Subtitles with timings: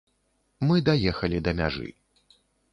[0.69, 1.87] Мы даехалі да мяжы.